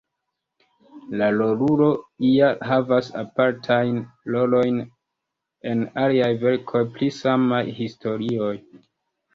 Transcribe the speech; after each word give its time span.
La 1.21 1.25
rolulo 1.35 1.89
ja 2.29 2.49
havas 2.71 3.11
apartajn 3.25 4.01
rolojn 4.37 4.81
en 5.75 5.87
aliaj 6.07 6.35
verkoj 6.49 6.87
pri 6.99 7.13
samaj 7.23 7.65
historioj. 7.85 8.55